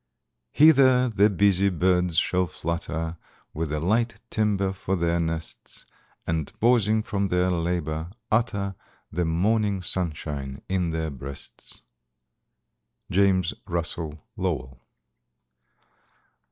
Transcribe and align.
_)Hither 0.49 1.09
the 1.09 1.29
busy 1.29 1.69
birds 1.69 2.17
shall 2.17 2.47
flutter, 2.47 3.17
With 3.53 3.69
the 3.69 3.79
light 3.79 4.19
timber 4.31 4.73
for 4.73 4.95
their 4.95 5.19
nests, 5.19 5.85
And, 6.25 6.51
pausing 6.59 7.03
from 7.03 7.27
their 7.27 7.51
labor, 7.51 8.09
utter 8.31 8.73
The 9.11 9.25
morning 9.25 9.83
sunshine 9.83 10.63
in 10.67 10.89
their 10.89 11.11
breasts. 11.11 11.83
—James 13.11 13.53
Russell 13.67 14.25
Lowell. 14.35 14.81